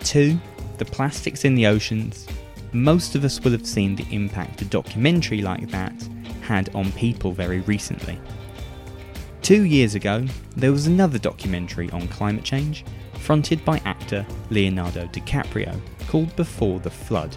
[0.00, 2.26] Blue Planet 2, the plastics in the oceans,
[2.72, 5.94] most of us will have seen the impact a documentary like that
[6.40, 8.18] had on people very recently.
[9.42, 10.24] Two years ago,
[10.56, 15.78] there was another documentary on climate change, fronted by actor Leonardo DiCaprio,
[16.08, 17.36] called Before the Flood.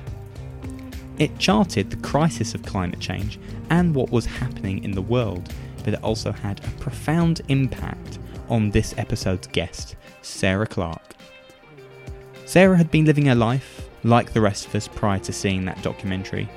[1.19, 3.39] It charted the crisis of climate change
[3.71, 8.71] and what was happening in the world, but it also had a profound impact on
[8.71, 11.13] this episode's guest, Sarah Clarke.
[12.53, 15.81] Sarah had been living her life, like the rest of us, prior to seeing that
[15.81, 16.47] documentary,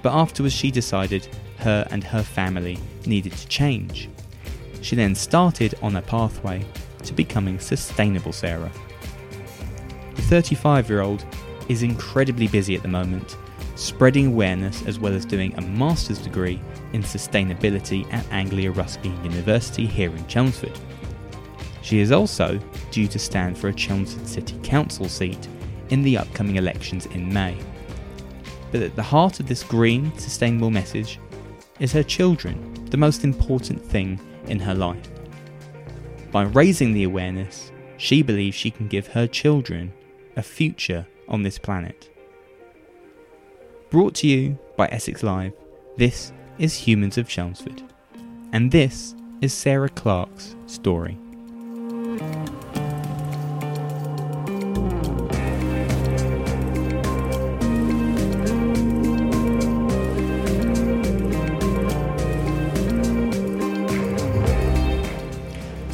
[0.00, 1.26] but afterwards she decided
[1.58, 4.08] her and her family needed to change.
[4.80, 6.64] She then started on a pathway
[7.02, 8.70] to becoming sustainable Sarah.
[10.14, 11.24] The 35 year old
[11.68, 13.36] is incredibly busy at the moment,
[13.74, 16.60] spreading awareness as well as doing a master's degree
[16.92, 20.78] in sustainability at Anglia Ruskin University here in Chelmsford.
[21.90, 22.56] She is also
[22.92, 25.48] due to stand for a Chelmsford City Council seat
[25.88, 27.56] in the upcoming elections in May.
[28.70, 31.18] But at the heart of this green, sustainable message
[31.80, 35.08] is her children, the most important thing in her life.
[36.30, 39.92] By raising the awareness, she believes she can give her children
[40.36, 42.08] a future on this planet.
[43.90, 45.54] Brought to you by Essex Live,
[45.96, 47.82] this is Humans of Chelmsford.
[48.52, 51.18] And this is Sarah Clarke's story.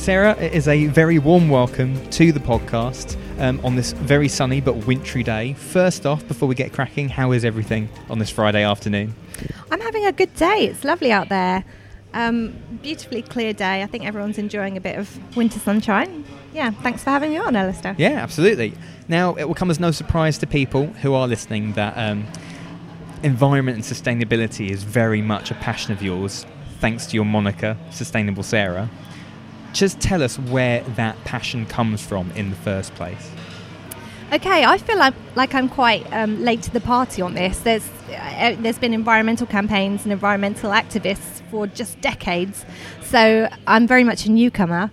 [0.06, 4.60] Sarah, it is a very warm welcome to the podcast um, on this very sunny
[4.60, 5.54] but wintry day.
[5.54, 9.16] First off, before we get cracking, how is everything on this Friday afternoon?
[9.68, 10.68] I'm having a good day.
[10.68, 11.64] It's lovely out there.
[12.14, 13.82] Um, beautifully clear day.
[13.82, 16.24] I think everyone's enjoying a bit of winter sunshine.
[16.54, 17.96] Yeah, thanks for having me on, Alistair.
[17.98, 18.74] Yeah, absolutely.
[19.08, 22.28] Now, it will come as no surprise to people who are listening that um,
[23.24, 26.46] environment and sustainability is very much a passion of yours,
[26.78, 28.88] thanks to your moniker, Sustainable Sarah
[29.72, 33.30] just tell us where that passion comes from in the first place.
[34.32, 37.60] Okay, I feel like, like I'm quite um, late to the party on this.
[37.60, 42.64] There's uh, there's been environmental campaigns and environmental activists for just decades,
[43.02, 44.90] so I'm very much a newcomer.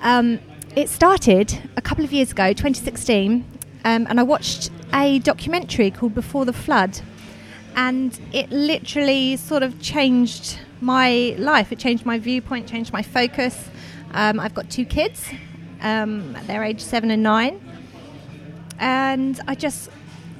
[0.00, 0.40] Um,
[0.74, 3.44] it started a couple of years ago, 2016,
[3.84, 7.00] um, and I watched a documentary called Before the Flood,
[7.76, 11.70] and it literally sort of changed my life.
[11.70, 13.68] It changed my viewpoint, changed my focus.
[14.14, 15.28] Um, I've got two kids.
[15.82, 17.60] Um, they're age seven and nine,
[18.78, 19.90] and I just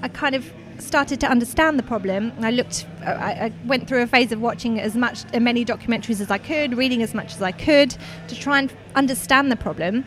[0.01, 2.33] I kind of started to understand the problem.
[2.41, 6.21] I looked, I, I, went through a phase of watching as much, as many documentaries
[6.21, 7.97] as I could, reading as much as I could
[8.29, 10.05] to try and understand the problem,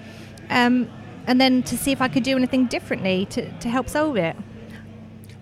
[0.49, 0.89] um,
[1.25, 4.35] and then to see if I could do anything differently to, to help solve it.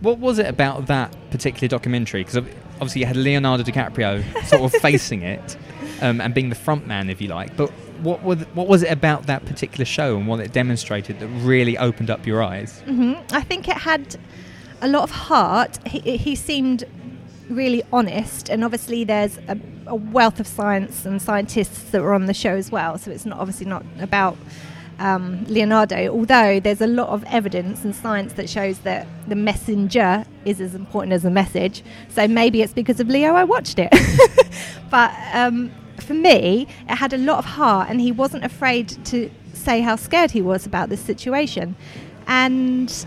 [0.02, 2.24] What was it about that particular documentary?
[2.24, 5.58] Because obviously you had Leonardo DiCaprio sort of facing it
[6.02, 7.56] um, and being the front man, if you like.
[7.56, 11.28] But what was what was it about that particular show and what it demonstrated that
[11.28, 12.82] really opened up your eyes?
[12.86, 13.36] Mm-hmm.
[13.36, 14.18] I think it had
[14.82, 15.86] a lot of heart.
[15.88, 16.84] He, he seemed
[17.50, 22.26] really honest, and obviously there's a, a, wealth of science and scientists that were on
[22.26, 22.98] the show as well.
[22.98, 24.38] So it's not obviously not about
[25.00, 30.26] um, Leonardo, although there's a lot of evidence and science that shows that the messenger
[30.46, 31.84] is as important as the message.
[32.10, 33.94] So maybe it's because of Leo I watched it.
[34.90, 35.72] but um,
[36.02, 39.96] for me, it had a lot of heart, and he wasn't afraid to say how
[39.96, 41.76] scared he was about this situation.
[42.28, 43.06] And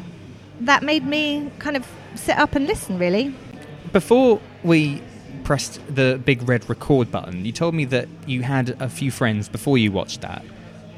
[0.60, 3.34] that made me kind of sit up and listen, really.
[3.92, 5.02] Before we
[5.44, 9.48] pressed the big red record button, you told me that you had a few friends
[9.48, 10.44] before you watched that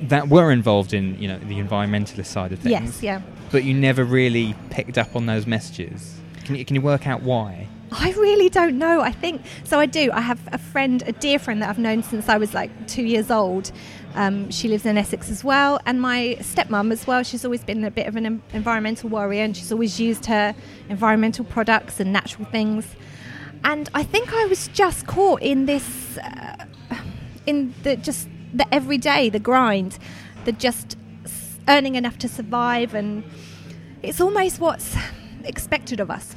[0.03, 2.73] that were involved in you know the environmentalist side of things.
[2.73, 3.23] Yes, yeah.
[3.51, 6.19] But you never really picked up on those messages.
[6.45, 7.69] Can you, can you work out why?
[7.93, 9.01] I really don't know.
[9.01, 9.79] I think so.
[9.81, 10.11] I do.
[10.13, 13.03] I have a friend, a dear friend that I've known since I was like two
[13.03, 13.73] years old.
[14.15, 17.23] Um, she lives in Essex as well, and my stepmom as well.
[17.23, 20.55] She's always been a bit of an environmental warrior, and she's always used her
[20.89, 22.87] environmental products and natural things.
[23.65, 26.65] And I think I was just caught in this, uh,
[27.47, 29.99] in the just the everyday, the grind,
[30.45, 30.97] the just
[31.69, 33.25] earning enough to survive, and
[34.03, 34.97] it's almost what's
[35.45, 36.35] expected of us.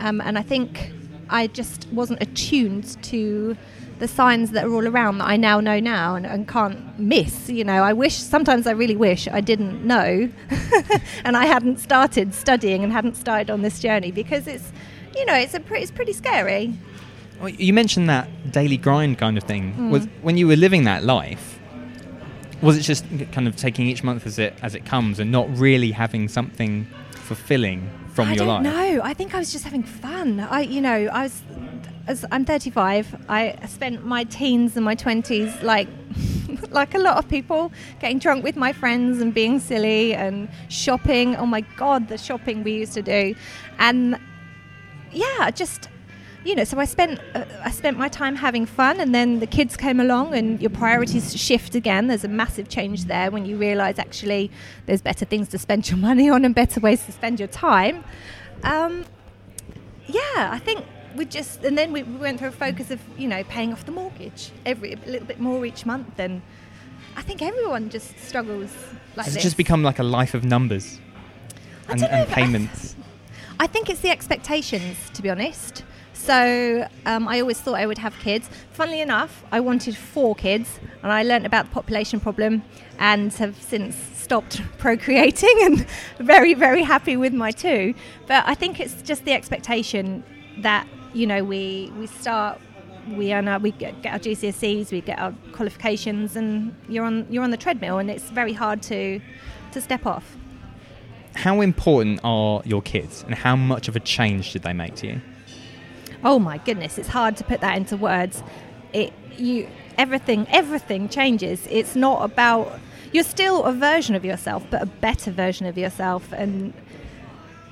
[0.00, 0.92] Um, and I think
[1.30, 3.56] I just wasn't attuned to
[3.98, 7.48] the signs that are all around that I now know now and, and can't miss.
[7.48, 10.30] You know, I wish, sometimes I really wish I didn't know
[11.24, 14.72] and I hadn't started studying and hadn't started on this journey because it's,
[15.16, 16.74] you know, it's, a pre- it's pretty scary.
[17.40, 19.74] Well, you mentioned that daily grind kind of thing.
[19.74, 19.90] Mm.
[19.90, 21.60] Was when you were living that life,
[22.60, 25.48] was it just kind of taking each month as it as it comes and not
[25.56, 28.62] really having something fulfilling from I your don't life?
[28.64, 29.00] know.
[29.04, 30.40] I think I was just having fun.
[30.40, 31.42] I, you know, I was.
[32.08, 33.26] As I'm 35.
[33.28, 35.88] I spent my teens and my 20s like,
[36.70, 37.70] like a lot of people,
[38.00, 41.36] getting drunk with my friends and being silly and shopping.
[41.36, 43.34] Oh my god, the shopping we used to do,
[43.78, 44.18] and
[45.12, 45.90] yeah, just
[46.44, 46.64] you know.
[46.64, 50.00] So I spent uh, I spent my time having fun, and then the kids came
[50.00, 52.06] along, and your priorities shift again.
[52.08, 54.50] There's a massive change there when you realise actually
[54.86, 58.04] there's better things to spend your money on and better ways to spend your time.
[58.62, 59.04] Um,
[60.06, 60.20] yeah,
[60.52, 60.84] I think
[61.16, 63.84] we just and then we, we went through a focus of you know paying off
[63.84, 66.42] the mortgage every a little bit more each month, and
[67.16, 68.70] I think everyone just struggles
[69.16, 69.42] like Has it this.
[69.42, 70.98] just become like a life of numbers
[71.88, 72.94] and, and if I- payments?
[73.60, 75.82] I think it's the expectations, to be honest.
[76.18, 78.50] So um, I always thought I would have kids.
[78.72, 82.62] Funnily enough, I wanted four kids, and I learnt about the population problem,
[82.98, 85.86] and have since stopped procreating, and
[86.18, 87.94] very, very happy with my two.
[88.26, 90.22] But I think it's just the expectation
[90.58, 92.60] that you know we we start.
[93.16, 97.26] We earn our, we get, get our GCSEs, we get our qualifications, and you're on
[97.30, 99.20] you're on the treadmill, and it's very hard to
[99.72, 100.36] to step off.
[101.34, 105.06] How important are your kids, and how much of a change did they make to
[105.06, 105.20] you?
[106.24, 108.42] Oh my goodness, it's hard to put that into words.
[108.92, 111.66] It you everything everything changes.
[111.70, 112.80] It's not about
[113.12, 116.72] you're still a version of yourself, but a better version of yourself and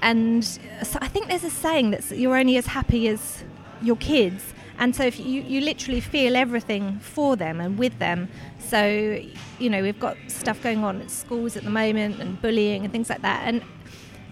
[0.03, 3.45] and so I think there's a saying that you're only as happy as
[3.83, 4.55] your kids.
[4.79, 8.29] And so if you, you literally feel everything for them and with them.
[8.59, 9.21] So,
[9.59, 12.93] you know, we've got stuff going on at schools at the moment and bullying and
[12.93, 13.43] things like that.
[13.47, 13.63] And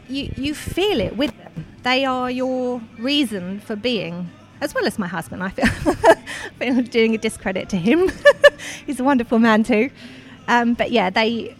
[0.08, 1.43] you, you feel it with them.
[1.84, 5.42] They are your reason for being, as well as my husband.
[5.42, 8.10] I feel, I feel doing a discredit to him.
[8.86, 9.90] He's a wonderful man too.
[10.48, 11.54] Um, but yeah, they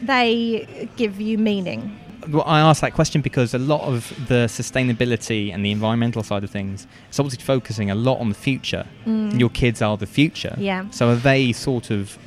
[0.00, 1.98] they give you meaning.
[2.28, 6.42] Well, I asked that question because a lot of the sustainability and the environmental side
[6.42, 8.86] of things is obviously focusing a lot on the future.
[9.04, 9.38] Mm.
[9.38, 10.56] Your kids are the future.
[10.58, 10.88] Yeah.
[10.90, 12.18] So are they sort of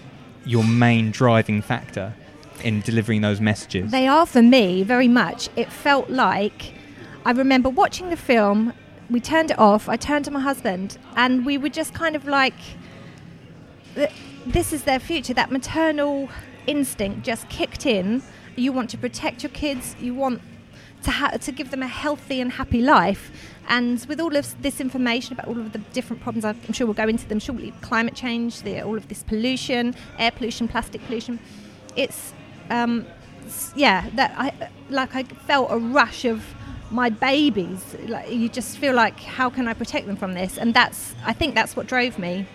[0.45, 2.13] your main driving factor
[2.63, 3.91] in delivering those messages?
[3.91, 5.49] They are for me very much.
[5.55, 6.73] It felt like
[7.25, 8.73] I remember watching the film.
[9.09, 9.89] We turned it off.
[9.89, 12.53] I turned to my husband, and we were just kind of like,
[14.45, 16.29] "This is their future." That maternal
[16.67, 18.21] instinct just kicked in.
[18.55, 19.95] You want to protect your kids.
[19.99, 20.41] You want
[21.03, 23.31] to ha- to give them a healthy and happy life.
[23.67, 26.93] And with all of this information about all of the different problems, I'm sure we'll
[26.93, 27.73] go into them shortly.
[27.81, 31.39] Climate change, the, all of this pollution, air pollution, plastic pollution.
[31.95, 32.33] It's
[32.69, 33.05] um,
[33.75, 36.43] yeah, that I like I felt a rush of
[36.91, 37.95] my babies.
[38.07, 40.57] Like you just feel like, how can I protect them from this?
[40.57, 42.45] And that's I think that's what drove me.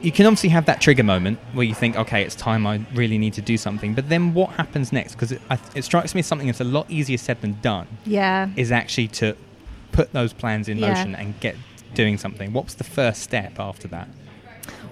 [0.00, 3.16] you can obviously have that trigger moment where you think, okay, it's time, I really
[3.16, 3.94] need to do something.
[3.94, 5.12] But then what happens next?
[5.12, 5.40] Because it,
[5.74, 8.48] it strikes me as something that's a lot easier said than done, Yeah.
[8.56, 9.34] is actually to
[9.92, 10.88] put those plans in Yeah.
[10.92, 11.56] motion and get
[11.94, 12.52] doing something.
[12.52, 14.08] What's the first step after that?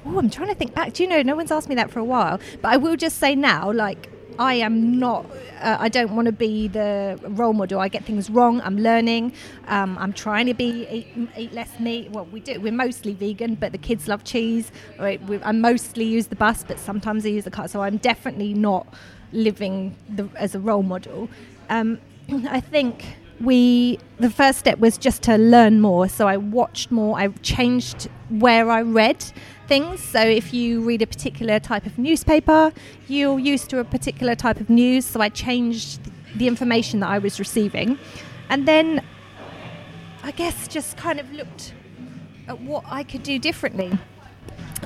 [0.07, 0.95] Oh, I'm trying to think back.
[0.95, 1.21] Do you know?
[1.23, 4.09] No one's asked me that for a while, but I will just say now, like.
[4.39, 5.27] I am not.
[5.61, 7.81] Uh, I don't want to be the role model.
[7.81, 8.61] I get things wrong.
[8.63, 9.33] I'm learning.
[9.69, 12.11] Um, I'm trying to be eat, eat less meat.
[12.11, 12.61] Well, we do.
[12.61, 14.73] We're mostly vegan, but the kids love cheese.
[14.99, 17.69] Right, I mostly use the bus, but sometimes I use the car.
[17.69, 18.87] So I'm definitely not
[19.33, 21.29] living the, as a role model.
[21.69, 22.01] Um,
[22.49, 23.05] I think
[23.41, 28.09] we the first step was just to learn more so i watched more i changed
[28.29, 29.25] where i read
[29.69, 30.03] things.
[30.03, 32.73] So if you read a particular type of newspaper
[33.09, 36.01] you're used to a particular type of news so i changed
[36.37, 37.99] the information that i was receiving.
[38.49, 39.05] And then
[40.23, 41.75] i guess just kind of looked
[42.49, 43.91] at what i could do differently.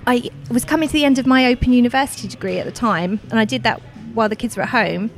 [0.06, 3.38] I was coming to the end of my open university degree at the time and
[3.38, 3.80] i did that
[4.16, 5.10] while the kids were at home.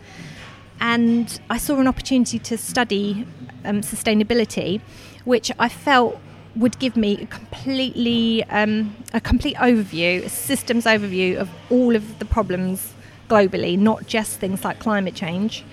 [0.81, 3.27] And I saw an opportunity to study
[3.65, 4.81] um, sustainability,
[5.25, 6.21] which I felt
[6.59, 12.19] would give me a completely um, a complete overview, a systems overview of all of
[12.19, 12.93] the problems
[13.29, 15.65] globally, not just things like climate change.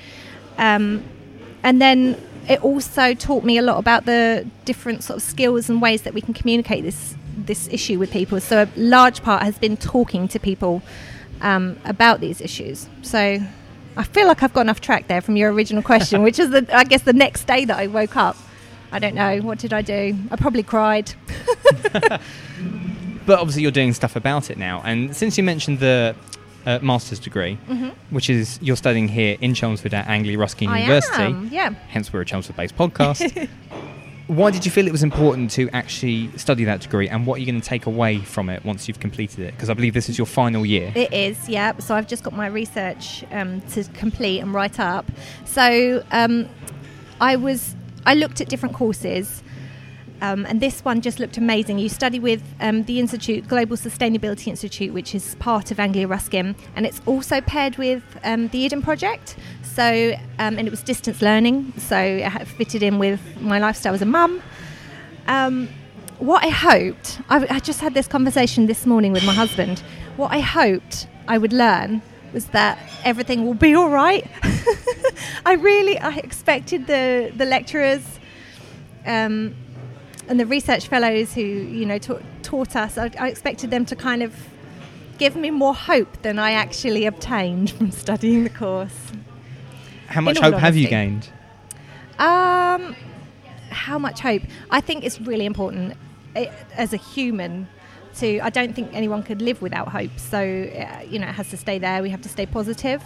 [0.58, 1.04] Um,
[1.64, 5.82] and then it also taught me a lot about the different sort of skills and
[5.82, 8.40] ways that we can communicate this this issue with people.
[8.40, 10.82] So a large part has been talking to people
[11.42, 12.88] um, about these issues.
[13.02, 13.40] So
[13.98, 16.66] I feel like I've got enough track there from your original question, which is the
[16.76, 18.38] I guess the next day that I woke up.
[18.92, 20.16] I don't know what did I do.
[20.32, 21.14] I probably cried.
[23.26, 24.84] But obviously, you're doing stuff about it now.
[24.86, 26.16] And since you mentioned the
[26.66, 27.94] uh, master's degree, Mhm.
[28.12, 31.72] which is you're studying here in Chelmsford at Anglia Ruskin I University, am, yeah.
[31.90, 33.48] hence we're a Chelmsford based podcast.
[34.28, 37.40] why did you feel it was important to actually study that degree, and what are
[37.40, 39.54] you going to take away from it once you've completed it?
[39.56, 40.92] Because I believe this is your final year.
[40.96, 41.76] It is, yeah.
[41.80, 45.06] So I've just got my research um, to complete and write up.
[45.46, 46.48] So um,
[47.20, 49.44] I was, I looked at different courses.
[50.22, 51.78] Um, and this one just looked amazing.
[51.78, 56.56] You study with um, the Institute, Global Sustainability Institute, which is part of Anglia Ruskin,
[56.76, 59.36] and it's also paired with um, the Eden Project.
[59.62, 64.02] So, um, and it was distance learning, so it fitted in with my lifestyle as
[64.02, 64.42] a mum.
[65.28, 65.68] Um,
[66.20, 69.84] what I hoped, I, I just had this conversation this morning with my husband.
[70.16, 72.02] What I hoped I would learn
[72.36, 74.28] was that everything will be all right.
[75.46, 78.04] I really, I expected the the lecturers.
[79.08, 79.56] Um,
[80.28, 83.96] and the research fellows who you know ta- taught us, I, I, expected them to
[83.96, 84.34] kind of
[85.20, 89.12] give me more hope than I actually obtained from studying the course.
[90.08, 91.30] How much hope have you gained?
[92.18, 92.96] Um,
[93.70, 94.42] how much hope?
[94.72, 95.96] I think it's really important
[96.36, 97.68] it, as a human
[98.18, 98.40] to.
[98.40, 100.18] I don't think anyone could live without hope.
[100.18, 102.02] So uh, you know, it has to stay there.
[102.02, 103.04] We have to stay positive.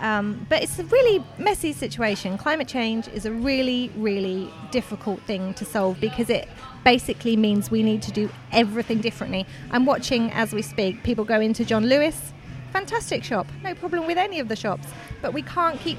[0.00, 2.38] Um, but it's a really messy situation.
[2.38, 6.48] Climate change is a really, really difficult thing to solve because it
[6.84, 9.46] basically means we need to do everything differently.
[9.70, 12.32] I'm watching as we speak people go into John Lewis,
[12.72, 14.86] fantastic shop, no problem with any of the shops,
[15.20, 15.98] but we can't keep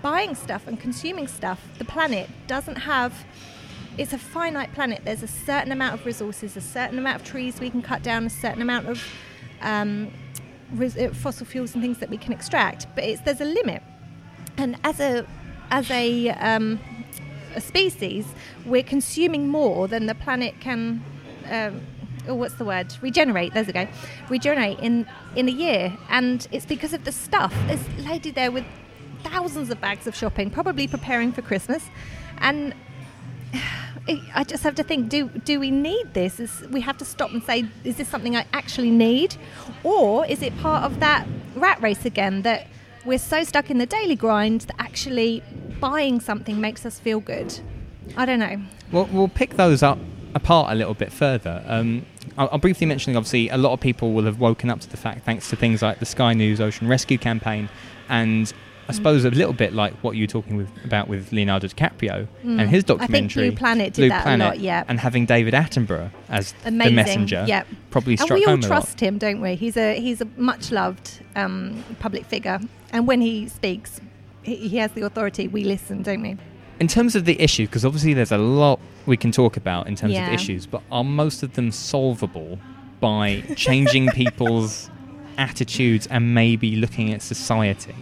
[0.00, 1.60] buying stuff and consuming stuff.
[1.78, 3.12] The planet doesn't have.
[4.00, 5.02] It's a finite planet.
[5.04, 8.24] There's a certain amount of resources, a certain amount of trees we can cut down,
[8.24, 9.04] a certain amount of
[9.60, 10.10] um,
[10.80, 13.82] uh, fossil fuels and things that we can extract, but there's a limit.
[14.56, 15.26] And as a
[15.70, 16.80] as a um,
[17.54, 18.24] a species,
[18.64, 21.04] we're consuming more than the planet can.
[21.50, 21.82] Um,
[22.26, 22.96] oh, what's the word?
[23.02, 23.52] Regenerate.
[23.52, 23.86] There's a go.
[24.30, 27.54] Regenerate in in a year, and it's because of the stuff.
[27.66, 28.64] There's a lady there with
[29.24, 31.84] thousands of bags of shopping, probably preparing for Christmas,
[32.38, 32.74] and
[34.08, 36.40] I just have to think: Do do we need this?
[36.40, 39.36] Is, we have to stop and say, is this something I actually need,
[39.84, 42.66] or is it part of that rat race again that
[43.04, 45.42] we're so stuck in the daily grind that actually
[45.80, 47.58] buying something makes us feel good?
[48.16, 48.60] I don't know.
[48.90, 49.98] Well, we'll pick those up
[50.34, 51.62] apart a little bit further.
[51.66, 54.90] Um, I'll, I'll, briefly mention, obviously, a lot of people will have woken up to
[54.90, 57.68] the fact, thanks to things like the Sky News Ocean Rescue campaign
[58.08, 58.52] and
[58.90, 62.26] I suppose a little bit like what you were talking with, about with Leonardo DiCaprio
[62.44, 62.60] mm.
[62.60, 63.44] and his documentary.
[63.44, 64.84] I think Blue Planet did Blue that Planet, a lot, yeah.
[64.88, 67.68] And having David Attenborough as Amazing, the messenger, yep.
[67.90, 69.54] probably struck And we all trust him, don't we?
[69.54, 72.58] He's a he's a much loved um, public figure,
[72.92, 74.00] and when he speaks,
[74.42, 75.46] he, he has the authority.
[75.46, 76.36] We listen, don't we?
[76.80, 79.94] In terms of the issue, because obviously there's a lot we can talk about in
[79.94, 80.26] terms yeah.
[80.26, 82.58] of issues, but are most of them solvable
[82.98, 84.90] by changing people's
[85.38, 87.94] attitudes and maybe looking at society?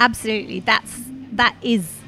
[0.00, 0.60] Absolutely.
[0.60, 1.02] That's
[1.32, 1.98] that is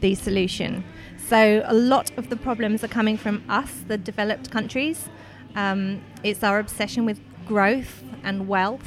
[0.00, 0.84] the solution.
[1.28, 5.08] So a lot of the problems are coming from us the developed countries.
[5.54, 8.86] Um, it's our obsession with growth and wealth.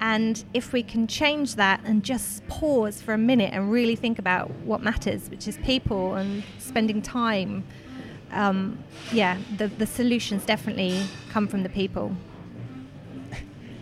[0.00, 4.18] And if we can change that and just pause for a minute and really think
[4.18, 7.62] about what matters which is people and spending time
[8.32, 12.16] um, yeah the, the solutions definitely come from the people.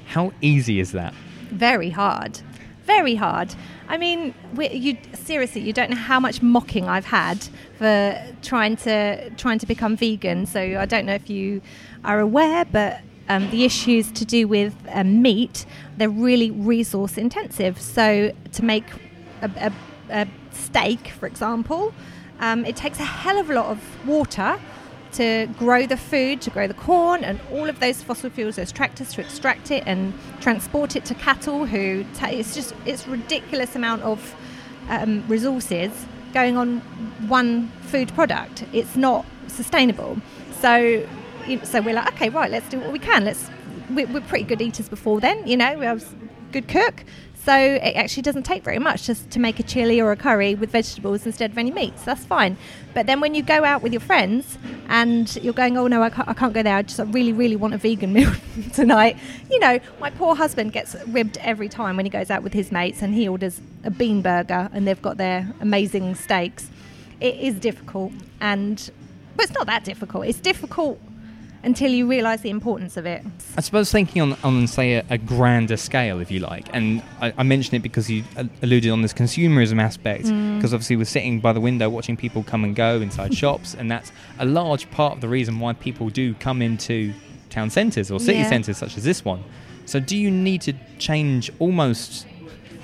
[0.06, 1.14] How easy is that?
[1.50, 2.40] Very hard
[2.84, 3.54] very hard.
[3.88, 9.30] I mean, you seriously, you don't know how much mocking I've had for trying to
[9.30, 10.46] trying to become vegan.
[10.46, 11.60] So I don't know if you
[12.04, 17.80] are aware, but um, the issues to do with um, meat, they're really resource intensive.
[17.80, 18.84] So to make
[19.42, 19.72] a, a,
[20.10, 21.94] a steak, for example,
[22.40, 24.58] um, it takes a hell of a lot of water
[25.12, 28.72] to grow the food, to grow the corn, and all of those fossil fuels, those
[28.72, 31.66] tractors to extract it and transport it to cattle.
[31.66, 34.34] Who it's just it's ridiculous amount of
[34.88, 36.78] um, resources going on
[37.28, 38.64] one food product.
[38.72, 40.18] It's not sustainable.
[40.60, 41.06] So,
[41.64, 43.24] so we're like, okay, right, let's do what we can.
[43.24, 43.50] Let's
[43.90, 45.78] we're, we're pretty good eaters before then, you know.
[45.78, 46.04] We have
[46.52, 47.04] good cook.
[47.50, 50.54] So it actually doesn't take very much just to make a chili or a curry
[50.54, 51.98] with vegetables instead of any meat.
[51.98, 52.56] So that's fine.
[52.94, 54.56] But then when you go out with your friends
[54.88, 56.76] and you're going, oh no, I can't, I can't go there.
[56.76, 58.30] I just I really, really want a vegan meal
[58.72, 59.16] tonight.
[59.50, 62.70] You know, my poor husband gets ribbed every time when he goes out with his
[62.70, 66.70] mates and he orders a bean burger and they've got their amazing steaks.
[67.20, 68.92] It is difficult, and
[69.34, 70.26] but it's not that difficult.
[70.26, 71.00] It's difficult
[71.62, 73.22] until you realise the importance of it.
[73.56, 77.32] I suppose thinking on, on say, a, a grander scale, if you like, and I,
[77.36, 78.24] I mention it because you
[78.62, 80.74] alluded on this consumerism aspect, because mm.
[80.74, 84.12] obviously we're sitting by the window watching people come and go inside shops, and that's
[84.38, 87.12] a large part of the reason why people do come into
[87.50, 88.48] town centres or city yeah.
[88.48, 89.42] centres such as this one.
[89.84, 92.26] So, do you need to change almost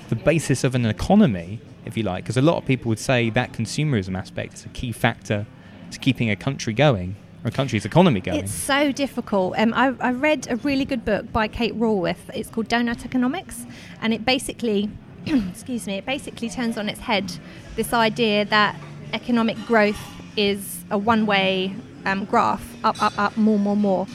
[0.09, 2.23] the basis of an economy, if you like?
[2.23, 5.45] Because a lot of people would say that consumerism aspect is a key factor
[5.91, 8.39] to keeping a country going a country's economy going.
[8.39, 9.57] It's so difficult.
[9.57, 12.29] Um, I, I read a really good book by Kate Raworth.
[12.33, 13.65] It's called Doughnut Economics,
[14.01, 14.89] and it basically,
[15.25, 17.31] excuse me, it basically turns on its head
[17.75, 18.75] this idea that
[19.13, 19.99] economic growth
[20.35, 21.73] is a one-way
[22.05, 24.07] um, graph, up, up, up, more, more, more,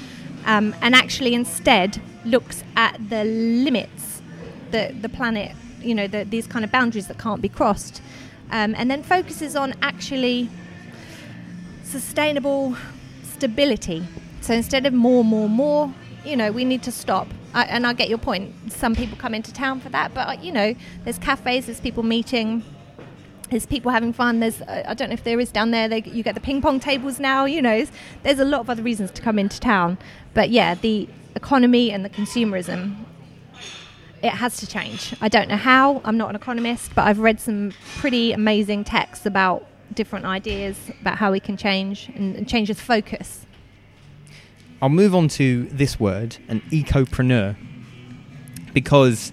[0.47, 4.23] um, and actually instead looks at the limits
[4.71, 8.03] that the planet, you know, the, these kind of boundaries that can't be crossed,
[8.51, 10.49] um, and then focuses on actually
[11.85, 12.77] sustainable
[13.43, 14.05] stability.
[14.41, 15.93] So instead of more, more, more,
[16.25, 17.27] you know, we need to stop.
[17.55, 18.55] I, and I get your point.
[18.73, 22.63] Some people come into town for that, but you know, there's cafes, there's people meeting,
[23.51, 24.39] there's people having fun.
[24.39, 25.89] There's uh, I don't know if there is down there.
[25.89, 27.45] They, you get the ping pong tables now.
[27.45, 27.85] You know,
[28.23, 29.99] there's a lot of other reasons to come into town.
[30.35, 32.95] But yeah, the economy and the consumerism.
[34.23, 35.17] It has to change.
[35.21, 36.01] I don't know how.
[36.05, 41.19] I'm not an economist, but I've read some pretty amazing texts about different ideas about
[41.19, 43.47] how we can change and, and change the focus.
[44.81, 47.57] I'll move on to this word, an ecopreneur,
[48.73, 49.33] because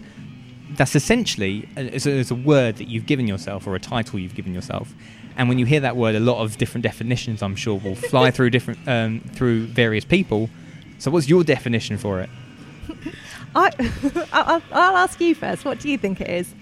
[0.72, 4.36] that's essentially it's, a, it's a word that you've given yourself or a title you've
[4.36, 4.94] given yourself.
[5.36, 8.30] And when you hear that word, a lot of different definitions, I'm sure, will fly
[8.36, 10.50] through different um, through various people.
[11.00, 12.30] So, what's your definition for it?
[13.56, 13.72] I,
[14.34, 15.66] I'll, I'll ask you first.
[15.66, 16.54] What do you think it is?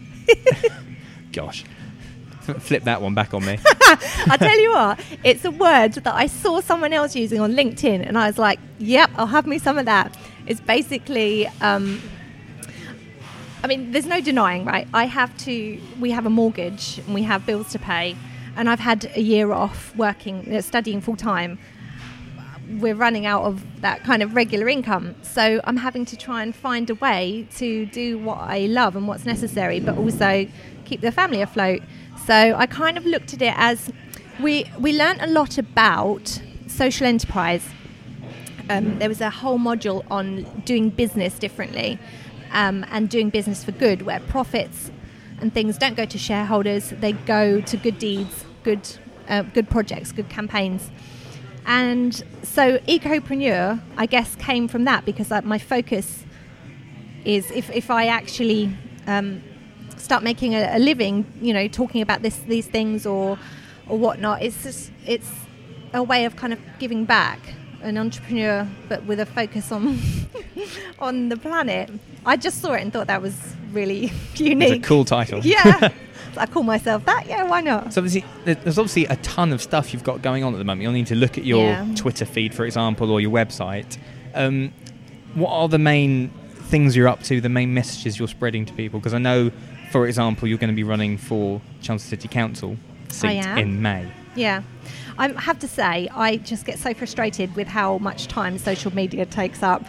[1.31, 1.65] Gosh,
[2.59, 3.59] flip that one back on me.
[3.65, 8.07] I tell you what, it's a word that I saw someone else using on LinkedIn,
[8.07, 12.01] and I was like, "Yep, I'll have me some of that." It's basically, um,
[13.63, 14.87] I mean, there's no denying, right?
[14.93, 15.79] I have to.
[15.99, 18.15] We have a mortgage, and we have bills to pay,
[18.55, 21.59] and I've had a year off working, uh, studying full time.
[22.79, 26.55] We're running out of that kind of regular income, so I'm having to try and
[26.55, 30.47] find a way to do what I love and what's necessary, but also
[30.87, 31.81] keep the family afloat.
[32.27, 33.89] So I kind of looked at it as
[34.41, 37.65] we we learned a lot about social enterprise.
[38.69, 41.97] Um, there was a whole module on doing business differently
[42.51, 44.91] um, and doing business for good, where profits
[45.39, 48.85] and things don't go to shareholders; they go to good deeds, good
[49.29, 50.91] uh, good projects, good campaigns.
[51.65, 52.13] And
[52.43, 56.25] so, ecopreneur, I guess, came from that because my focus
[57.23, 59.41] is if, if I actually um,
[59.97, 63.37] start making a, a, living, you know, talking about this these things or
[63.87, 64.41] or whatnot.
[64.41, 65.31] It's just it's
[65.93, 67.39] a way of kind of giving back,
[67.81, 69.99] an entrepreneur, but with a focus on
[70.99, 71.89] on the planet.
[72.25, 73.35] I just saw it and thought that was
[73.71, 74.69] really unique.
[74.77, 75.39] It's a cool title.
[75.43, 75.89] Yeah.
[76.37, 77.25] I call myself that.
[77.25, 77.93] Yeah, why not?
[77.93, 80.83] So obviously, there's obviously a ton of stuff you've got going on at the moment.
[80.83, 81.95] You'll need to look at your yeah.
[81.95, 83.97] Twitter feed, for example, or your website.
[84.35, 84.71] Um,
[85.33, 86.29] what are the main
[86.69, 87.41] things you're up to?
[87.41, 88.99] The main messages you're spreading to people?
[88.99, 89.51] Because I know
[89.91, 92.77] for example, you're going to be running for Chelmsford City Council
[93.09, 94.07] seat in May.
[94.35, 94.63] Yeah.
[95.17, 99.25] I have to say, I just get so frustrated with how much time social media
[99.25, 99.83] takes up.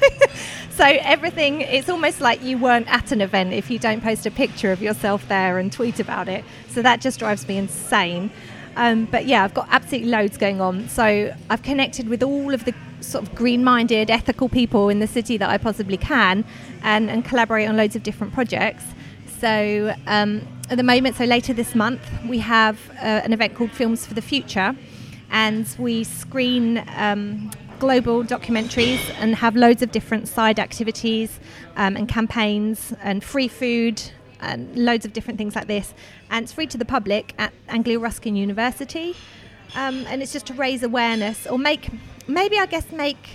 [0.70, 4.30] so everything, it's almost like you weren't at an event if you don't post a
[4.30, 6.44] picture of yourself there and tweet about it.
[6.68, 8.30] So that just drives me insane.
[8.76, 10.88] Um, but yeah, I've got absolutely loads going on.
[10.88, 15.06] So I've connected with all of the sort of green minded, ethical people in the
[15.06, 16.44] city that I possibly can
[16.82, 18.84] and, and collaborate on loads of different projects.
[19.40, 23.70] So um, at the moment, so later this month, we have uh, an event called
[23.70, 24.74] Films for the Future,
[25.30, 31.38] and we screen um, global documentaries and have loads of different side activities
[31.76, 34.02] um, and campaigns and free food
[34.40, 35.94] and loads of different things like this.
[36.30, 39.14] And it's free to the public at Anglia Ruskin University.
[39.76, 41.90] Um, and it's just to raise awareness or make,
[42.26, 43.28] maybe I guess, make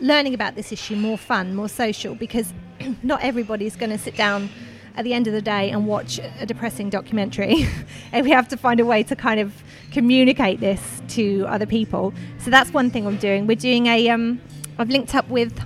[0.00, 2.54] learning about this issue more fun, more social, because
[3.02, 4.48] not everybody's going to sit down
[4.96, 7.66] at the end of the day and watch a depressing documentary.
[8.12, 12.12] and we have to find a way to kind of communicate this to other people.
[12.38, 13.46] So that's one thing I'm doing.
[13.46, 14.08] We're doing a.
[14.08, 14.40] Um,
[14.78, 15.60] I've linked up with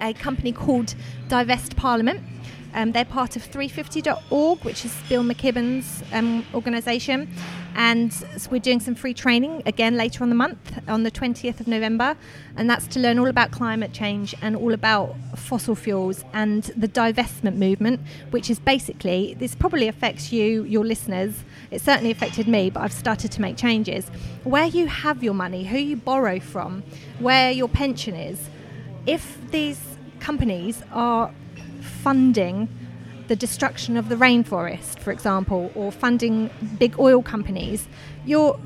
[0.00, 0.94] a company called
[1.28, 2.20] Divest Parliament.
[2.74, 7.28] Um, they're part of 350.org, which is Bill McKibben's um, organisation.
[7.74, 11.60] And so we're doing some free training again later on the month, on the 20th
[11.60, 12.16] of November.
[12.56, 16.88] And that's to learn all about climate change and all about fossil fuels and the
[16.88, 21.44] divestment movement, which is basically, this probably affects you, your listeners.
[21.70, 24.08] It certainly affected me, but I've started to make changes.
[24.44, 26.82] Where you have your money, who you borrow from,
[27.18, 28.48] where your pension is,
[29.06, 29.80] if these
[30.18, 31.32] companies are
[32.02, 32.68] funding
[33.28, 37.86] the destruction of the rainforest, for example, or funding big oil companies,
[38.26, 38.58] you're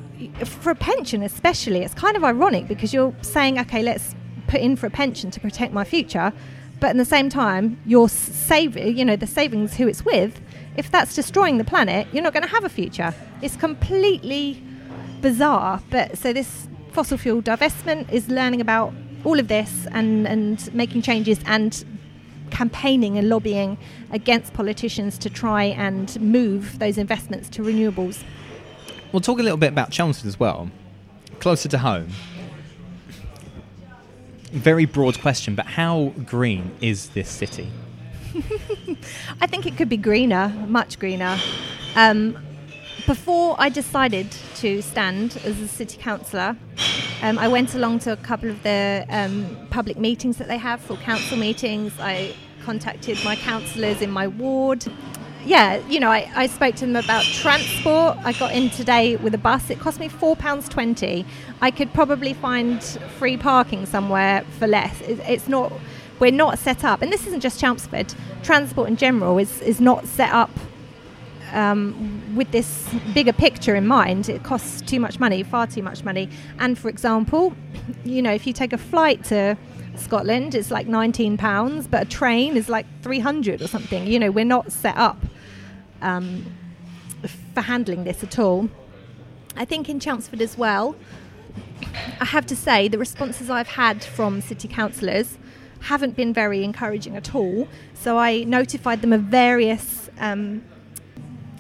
[0.45, 4.15] for a pension especially, it's kind of ironic because you're saying, okay, let's
[4.47, 6.33] put in for a pension to protect my future,
[6.81, 10.41] but at the same time, you're saving, you know, the savings who it's with.
[10.77, 13.15] If that's destroying the planet, you're not going to have a future.
[13.43, 14.63] It's completely
[15.21, 15.83] bizarre.
[15.91, 18.93] But so this fossil fuel divestment is learning about
[19.25, 21.85] all of this and, and making changes and
[22.55, 23.77] campaigning and lobbying
[24.13, 28.23] against politicians to try and move those investments to renewables.
[29.13, 30.71] We'll talk a little bit about Chelmsford as well,
[31.41, 32.09] closer to home.
[34.53, 37.69] Very broad question, but how green is this city?
[39.41, 41.37] I think it could be greener, much greener.
[41.97, 42.39] Um,
[43.07, 46.57] before I decided to stand as a city councillor,
[47.23, 50.81] um, I went along to a couple of the um, public meetings that they have
[50.81, 51.93] for council meetings.
[51.99, 54.85] I contacted my councillors in my ward.
[55.45, 58.17] Yeah, you know, I, I spoke to them about transport.
[58.25, 59.69] I got in today with a bus.
[59.69, 61.27] It cost me £4.20.
[61.61, 62.83] I could probably find
[63.19, 65.01] free parking somewhere for less.
[65.03, 65.73] It, it's not,
[66.19, 70.07] we're not set up, and this isn't just Chelmsford, transport in general is, is not
[70.07, 70.51] set up
[71.55, 76.05] um, with this bigger picture in mind, it costs too much money, far too much
[76.05, 76.29] money.
[76.59, 77.55] And for example,
[78.05, 79.57] you know, if you take a flight to
[79.97, 84.07] Scotland, it's like 19 pounds, but a train is like 300 or something.
[84.07, 85.25] You know, we're not set up
[86.03, 86.45] um,
[87.55, 88.69] for handling this at all.
[89.57, 90.97] I think in Chelmsford as well,
[92.21, 95.39] I have to say the responses I've had from city councillors
[95.81, 97.69] haven't been very encouraging at all.
[97.95, 100.63] So I notified them of various um,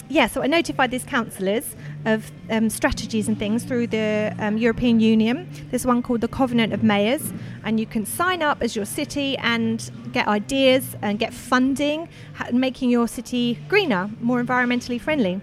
[0.08, 5.00] yeah, so I notified these councillors of um, strategies and things through the um, European
[5.00, 5.48] Union.
[5.70, 7.32] There's one called the Covenant of Mayors,
[7.64, 12.08] and you can sign up as your city and get ideas and get funding,
[12.52, 15.40] making your city greener, more environmentally friendly.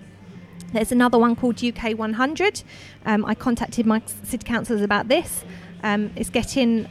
[0.74, 2.64] There's another one called UK 100.
[3.06, 5.44] Um, I contacted my city councillors about this.
[5.84, 6.88] Um, it's getting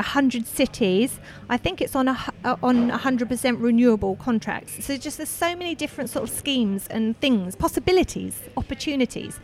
[0.00, 1.18] 100 cities.
[1.48, 4.84] I think it's on a, uh, on 100% renewable contracts.
[4.84, 9.38] So just there's so many different sort of schemes and things, possibilities, opportunities.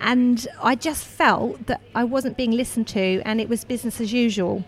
[0.00, 4.12] And I just felt that I wasn't being listened to and it was business as
[4.12, 4.64] usual.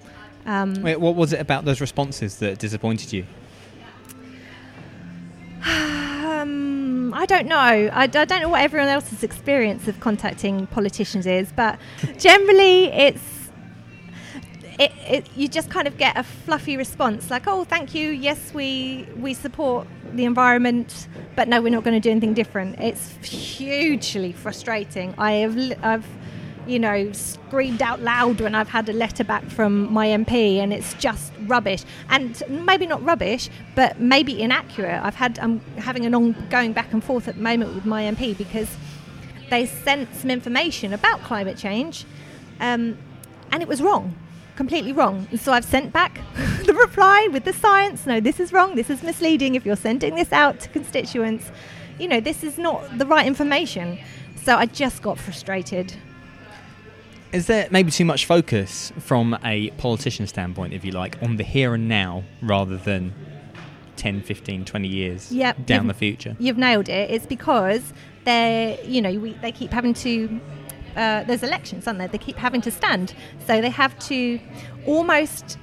[0.46, 3.26] Um, Wait, what was it about those responses that disappointed you?
[5.64, 7.56] um, I don't know.
[7.56, 11.78] I, I, don't know what everyone else's experience of contacting politicians is, but
[12.16, 13.37] generally it's
[14.78, 18.54] it, it, you just kind of get a fluffy response like, oh, thank you, yes,
[18.54, 22.78] we, we support the environment, but no, we're not going to do anything different.
[22.78, 25.14] It's hugely frustrating.
[25.18, 26.06] I have, I've,
[26.66, 30.72] you know, screamed out loud when I've had a letter back from my MP, and
[30.72, 31.82] it's just rubbish.
[32.08, 35.02] And maybe not rubbish, but maybe inaccurate.
[35.02, 38.36] I've had, I'm having an ongoing back and forth at the moment with my MP
[38.36, 38.68] because
[39.50, 42.04] they sent some information about climate change,
[42.60, 42.96] um,
[43.50, 44.14] and it was wrong
[44.58, 45.28] completely wrong.
[45.36, 46.20] So I've sent back
[46.66, 48.04] the reply with the science.
[48.06, 48.74] No, this is wrong.
[48.74, 49.54] This is misleading.
[49.54, 51.52] If you're sending this out to constituents,
[51.98, 53.98] you know, this is not the right information.
[54.42, 55.94] So I just got frustrated.
[57.32, 61.44] Is there maybe too much focus from a politician standpoint, if you like, on the
[61.44, 63.14] here and now rather than
[63.96, 66.34] 10, 15, 20 years yep, down the future?
[66.40, 67.10] You've nailed it.
[67.10, 67.92] It's because
[68.24, 70.40] they're, you know, we, they keep having to
[70.98, 72.08] uh, there's elections, aren't there?
[72.08, 73.14] They keep having to stand,
[73.46, 74.40] so they have to
[74.86, 75.58] almost.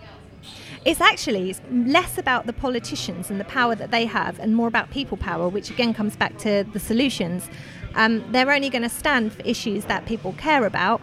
[0.86, 4.68] It's actually it's less about the politicians and the power that they have, and more
[4.68, 7.50] about people power, which again comes back to the solutions.
[7.96, 11.02] Um, they're only going to stand for issues that people care about,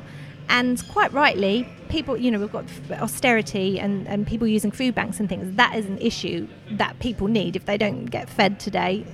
[0.49, 5.21] and quite rightly, people, you know, we've got austerity and, and people using food banks
[5.21, 5.57] and things.
[5.57, 7.55] That is an issue that people need.
[7.55, 9.05] If they don't get fed today,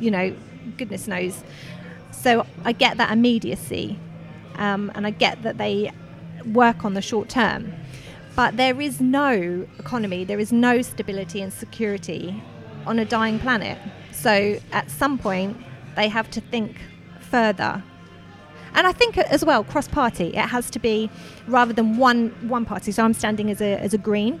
[0.00, 0.34] you know,
[0.76, 1.42] goodness knows.
[2.12, 3.98] So I get that immediacy
[4.56, 5.92] um, and I get that they
[6.44, 7.72] work on the short term.
[8.34, 12.42] But there is no economy, there is no stability and security
[12.86, 13.78] on a dying planet.
[14.12, 15.56] So at some point,
[15.96, 16.76] they have to think
[17.20, 17.82] further.
[18.74, 21.10] And I think as well, cross party, it has to be
[21.46, 22.92] rather than one one party.
[22.92, 24.38] So I'm standing as a, as a green,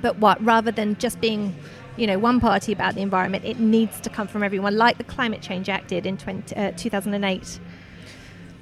[0.00, 1.54] but what rather than just being
[1.96, 5.04] you know one party about the environment, it needs to come from everyone, like the
[5.04, 7.58] Climate Change Act did in 20, uh, 2008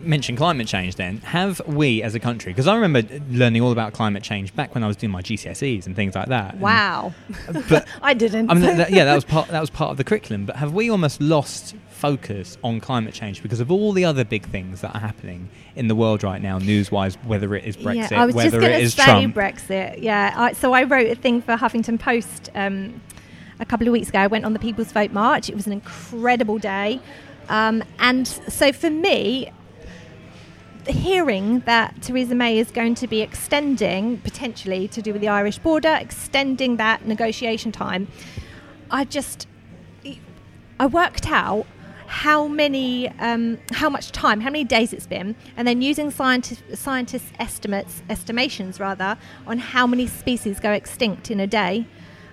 [0.00, 3.92] mention climate change then have we as a country because i remember learning all about
[3.92, 7.12] climate change back when i was doing my gcse's and things like that wow.
[7.68, 8.50] But i didn't.
[8.50, 10.72] I mean that, yeah that was part that was part of the curriculum but have
[10.72, 14.94] we almost lost focus on climate change because of all the other big things that
[14.94, 18.34] are happening in the world right now news-wise whether it is brexit yeah, I was
[18.34, 19.34] whether just it is say trump?
[19.34, 20.32] Brexit yeah.
[20.36, 23.00] I, so i wrote a thing for huffington post um,
[23.60, 24.20] a couple of weeks ago.
[24.20, 25.48] I went on the people's vote march.
[25.48, 27.00] It was an incredible day.
[27.48, 29.50] Um, and so for me
[30.88, 35.58] hearing that Theresa May is going to be extending, potentially to do with the Irish
[35.58, 38.08] border, extending that negotiation time,
[38.90, 39.46] I just,
[40.80, 41.66] I worked out
[42.08, 46.80] how many, um, how much time, how many days it's been, and then using scientists
[46.80, 51.86] scientists' estimates, estimations rather, on how many species go extinct in a day,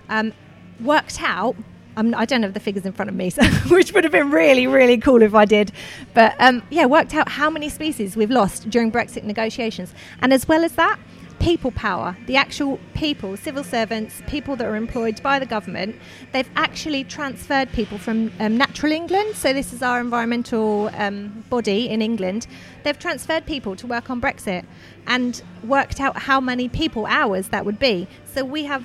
[0.08, 0.32] um,
[0.80, 1.56] worked out.
[1.96, 3.42] I'm, I do not have the figures in front of me, so,
[3.74, 5.72] which would have been really, really cool if I did.
[6.14, 10.46] But um, yeah, worked out how many species we've lost during Brexit negotiations, and as
[10.46, 10.98] well as that,
[11.38, 15.96] people power, the actual people, civil servants, people that are employed by the government,
[16.32, 21.88] they've actually transferred people from um, Natural England, so this is our environmental um, body
[21.88, 22.46] in England,
[22.82, 24.64] they've transferred people to work on Brexit
[25.06, 28.08] and worked out how many people hours that would be.
[28.24, 28.84] So we have,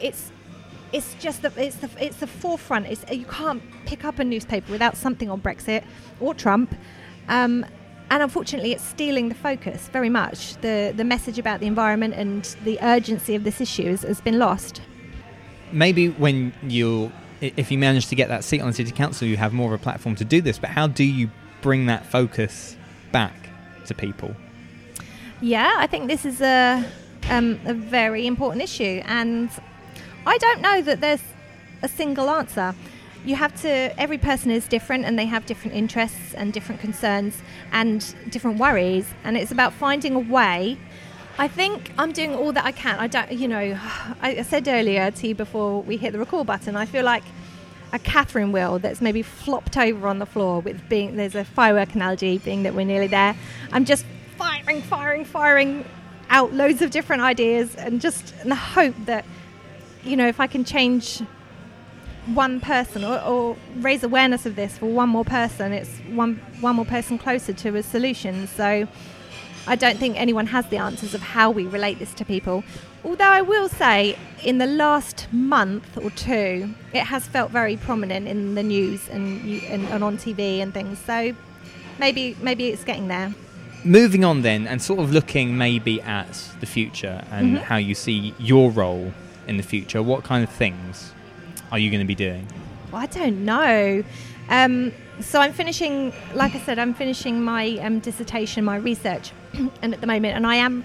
[0.00, 0.30] it's
[0.96, 2.86] it's just the it's the it's the forefront.
[2.86, 5.84] It's you can't pick up a newspaper without something on Brexit
[6.20, 6.74] or Trump.
[7.28, 7.66] Um,
[8.08, 10.56] and unfortunately, it's stealing the focus very much.
[10.62, 14.38] The the message about the environment and the urgency of this issue has, has been
[14.38, 14.80] lost.
[15.72, 19.36] Maybe when you, if you manage to get that seat on the city council, you
[19.36, 20.58] have more of a platform to do this.
[20.58, 21.28] But how do you
[21.60, 22.76] bring that focus
[23.10, 23.34] back
[23.86, 24.34] to people?
[25.40, 26.84] Yeah, I think this is a
[27.28, 29.50] um, a very important issue, and
[30.26, 31.22] I don't know that there's
[31.82, 32.74] a single answer
[33.24, 33.68] you have to
[34.00, 39.06] every person is different and they have different interests and different concerns and different worries
[39.24, 40.78] and it's about finding a way
[41.38, 42.98] I think I'm doing all that I can.
[42.98, 43.78] I don't, you know,
[44.22, 47.24] I said earlier to you before we hit the record button, I feel like
[47.92, 51.94] a Catherine wheel that's maybe flopped over on the floor with being, there's a firework
[51.94, 53.36] analogy being that we're nearly there.
[53.70, 54.06] I'm just
[54.38, 55.84] firing, firing, firing
[56.30, 59.26] out loads of different ideas and just in the hope that,
[60.06, 61.22] you know, if I can change
[62.26, 66.76] one person or, or, raise awareness of this for one more person, it's one one
[66.76, 68.46] more person closer to a solution.
[68.48, 68.88] So
[69.66, 72.64] I don't think anyone has the answers of how we relate this to people.
[73.04, 78.26] Although I will say, in the last month or two, it has felt very prominent
[78.26, 80.98] in the news and, and, and on TV and things.
[80.98, 81.34] So
[81.98, 83.34] maybe maybe it's getting there.
[83.84, 87.64] Moving on then, and sort of looking maybe at the future and mm-hmm.
[87.64, 89.12] how you see your role
[89.46, 90.02] in the future.
[90.02, 91.12] What kind of things
[91.70, 92.46] are you going to be doing?
[92.92, 94.04] Well, I don't know.
[94.48, 99.32] Um, so I'm finishing, like I said, I'm finishing my um, dissertation, my research,
[99.82, 100.84] and at the moment, and I am.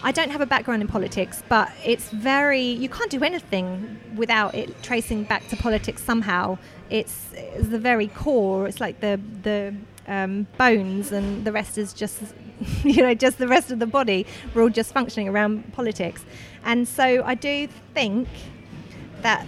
[0.00, 2.62] I don't have a background in politics, but it's very.
[2.62, 6.58] You can't do anything without it tracing back to politics somehow.
[6.88, 8.68] It's, it's the very core.
[8.68, 9.74] It's like the the
[10.06, 12.20] um, bones, and the rest is just,
[12.84, 14.26] you know, just the rest of the body.
[14.54, 16.24] We're all just functioning around politics,
[16.64, 18.28] and so I do think
[19.22, 19.46] that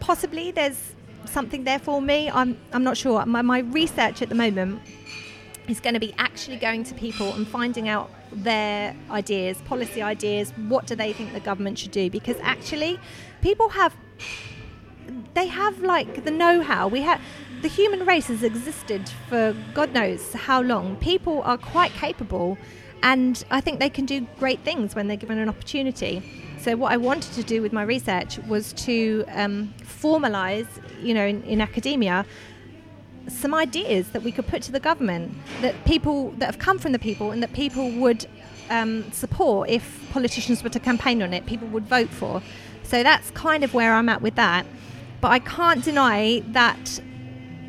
[0.00, 2.30] possibly there's something there for me.
[2.30, 3.24] I'm, I'm not sure.
[3.26, 4.82] My, my research at the moment
[5.68, 10.52] is going to be actually going to people and finding out their ideas, policy ideas,
[10.68, 12.10] what do they think the government should do?
[12.10, 12.98] Because actually,
[13.40, 13.94] people have,
[15.34, 16.88] they have like the know how.
[16.88, 17.20] We have,
[17.62, 20.96] the human race has existed for God knows how long.
[20.96, 22.58] People are quite capable,
[23.02, 26.22] and I think they can do great things when they're given an opportunity.
[26.60, 30.66] So what I wanted to do with my research was to um, formalize,
[31.02, 32.26] you know, in, in academia,
[33.28, 35.32] some ideas that we could put to the government
[35.62, 38.26] that people that have come from the people and that people would
[38.68, 42.42] um, support if politicians were to campaign on it, people would vote for.
[42.82, 44.66] So that's kind of where I'm at with that.
[45.20, 47.00] But I can't deny that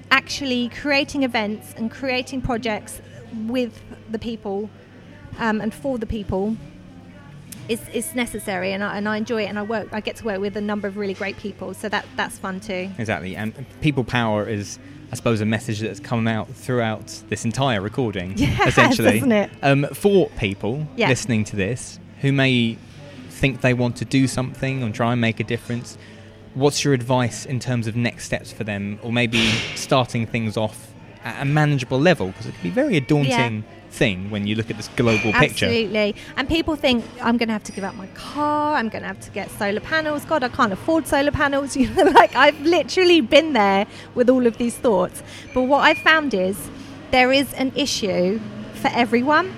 [0.09, 3.01] actually creating events and creating projects
[3.47, 4.69] with the people
[5.39, 6.55] um, and for the people
[7.67, 10.25] is, is necessary and I, and I enjoy it and I work I get to
[10.25, 13.53] work with a number of really great people so that that's fun too exactly and
[13.81, 14.79] people power is
[15.11, 19.49] I suppose a message that's come out throughout this entire recording yes, essentially isn't it?
[19.61, 21.09] Um, for people yeah.
[21.09, 22.77] listening to this who may
[23.29, 25.97] think they want to do something and try and make a difference
[26.53, 30.90] what's your advice in terms of next steps for them or maybe starting things off
[31.23, 34.55] at a manageable level because it can be very a daunting yeah thing when you
[34.55, 35.65] look at this global picture.
[35.65, 36.15] Absolutely.
[36.37, 38.75] And people think I'm going to have to give up my car.
[38.75, 40.25] I'm going to have to get solar panels.
[40.25, 41.75] God, I can't afford solar panels.
[41.81, 45.23] You know, like I've literally been there with all of these thoughts.
[45.53, 46.69] But what I've found is
[47.09, 48.39] there is an issue
[48.75, 49.51] for everyone.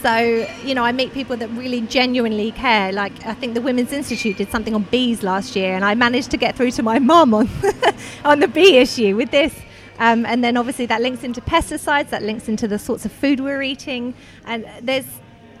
[0.00, 2.90] So, you know, I meet people that really genuinely care.
[2.92, 6.30] Like, I think the Women's Institute did something on bees last year, and I managed
[6.30, 7.50] to get through to my mum on,
[8.24, 9.54] on the bee issue with this.
[9.98, 13.40] Um, and then obviously that links into pesticides, that links into the sorts of food
[13.40, 14.14] we're eating.
[14.46, 15.06] And there's,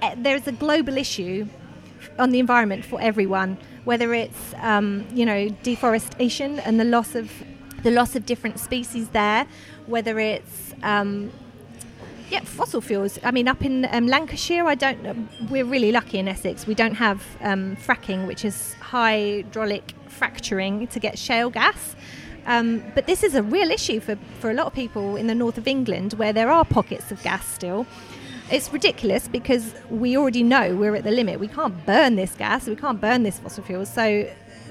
[0.02, 1.46] eh, there's a global issue
[2.18, 7.30] on the environment for everyone, whether it's, um, you know, deforestation and the loss of,
[7.82, 9.46] the loss of different species there,
[9.86, 11.30] whether it's, um,
[12.30, 13.18] yeah, fossil fuels.
[13.24, 15.28] I mean, up in um, Lancashire, I don't.
[15.50, 16.66] We're really lucky in Essex.
[16.66, 21.96] We don't have um, fracking, which is hydraulic fracturing to get shale gas.
[22.48, 25.34] Um, but this is a real issue for, for a lot of people in the
[25.34, 27.86] north of England where there are pockets of gas still.
[28.50, 31.38] It's ridiculous because we already know we're at the limit.
[31.38, 33.84] We can't burn this gas, we can't burn this fossil fuel.
[33.84, 34.28] So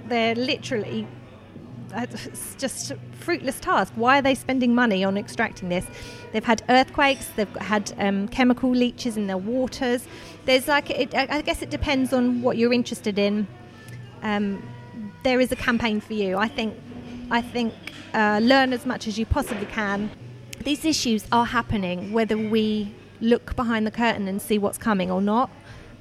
[0.08, 1.08] they're literally
[1.96, 3.94] it's just fruitless task.
[3.96, 5.86] Why are they spending money on extracting this?
[6.32, 10.08] They've had earthquakes, they've had um, chemical leaches in their waters.
[10.46, 13.48] There's like, it, I guess it depends on what you're interested in.
[14.22, 14.68] Um,
[15.24, 16.38] there is a campaign for you.
[16.38, 16.76] I think,
[17.30, 17.74] I think,
[18.14, 20.10] uh, learn as much as you possibly can.
[20.64, 25.22] These issues are happening, whether we look behind the curtain and see what's coming or
[25.22, 25.50] not.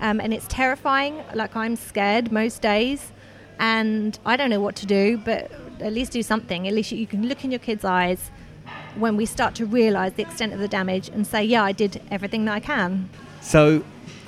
[0.01, 1.23] Um, and it's terrifying.
[1.35, 3.13] Like I'm scared most days,
[3.59, 5.19] and I don't know what to do.
[5.19, 6.67] But at least do something.
[6.67, 8.31] At least you can look in your kids' eyes
[8.97, 12.03] when we start to realise the extent of the damage and say, yeah, I did
[12.11, 13.09] everything that I can.
[13.41, 13.85] So,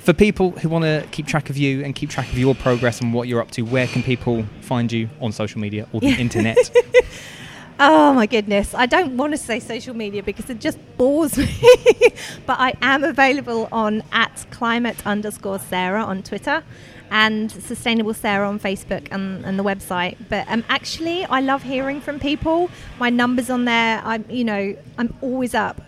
[0.09, 2.99] for people who want to keep track of you and keep track of your progress
[2.99, 6.07] and what you're up to, where can people find you on social media or the
[6.07, 6.57] internet?
[7.81, 8.73] Oh my goodness.
[8.73, 11.47] I don't want to say social media because it just bores me.
[12.45, 16.61] but I am available on at climate underscore Sarah on Twitter
[17.09, 20.17] and Sustainable Sarah on Facebook and, and the website.
[20.27, 22.69] But um, actually, I love hearing from people.
[22.99, 25.81] My numbers on there, I'm you know I'm always up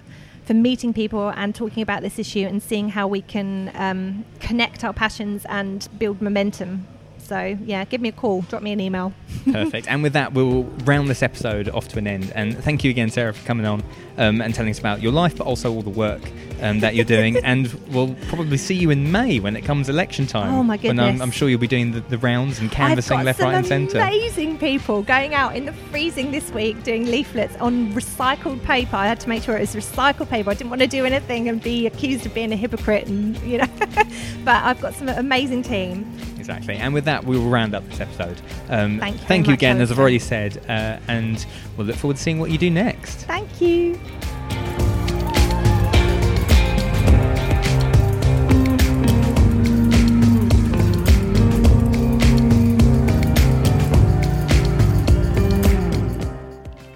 [0.44, 4.84] for meeting people and talking about this issue and seeing how we can um, connect
[4.84, 6.88] our passions and build momentum
[7.32, 9.14] so, yeah, give me a call, drop me an email.
[9.50, 9.88] Perfect.
[9.88, 12.30] And with that, we'll round this episode off to an end.
[12.36, 13.82] And thank you again, Sarah, for coming on
[14.18, 16.22] um, and telling us about your life, but also all the work
[16.62, 17.38] um, that you're doing.
[17.46, 20.54] and we'll probably see you in May when it comes election time.
[20.54, 21.06] Oh, my goodness.
[21.06, 23.66] When I'm, I'm sure you'll be doing the, the, rounds and canvassing left, right, and
[23.66, 24.00] centre.
[24.00, 28.98] amazing people going out in the freezing this week doing leaflets on recycled paper.
[28.98, 30.50] I had to make sure it was recycled paper.
[30.50, 33.60] I didn't want to do anything and be accused of being a hypocrite, and you
[33.60, 33.68] know.
[34.44, 36.76] but I've got some amazing team exactly.
[36.76, 38.42] And with that, we will round up this episode.
[38.70, 39.28] Um, thank you.
[39.28, 41.46] Thank you again, as I've already said, uh, and
[41.78, 43.26] we'll look forward to seeing what you do next.
[43.26, 44.00] Thank you.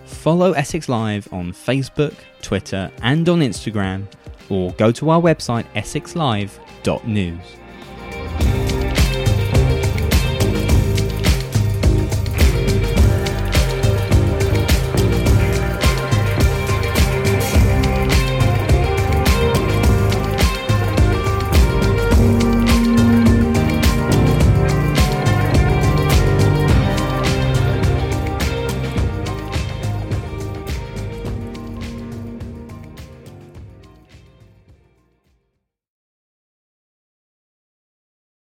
[0.05, 4.07] Follow Essex Live on Facebook, Twitter, and on Instagram,
[4.49, 7.64] or go to our website essexlive.news.